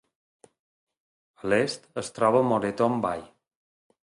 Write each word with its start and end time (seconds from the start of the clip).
A 1.43 1.51
l'est 1.53 1.87
es 2.03 2.11
troba 2.19 2.43
Moreton 2.49 3.01
Bay. 3.07 3.25